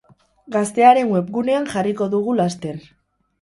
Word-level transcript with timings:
Gaztearen 0.53 1.11
webgunean 1.17 1.69
jarriko 1.75 2.09
dugu 2.15 2.35
laster. 2.41 2.83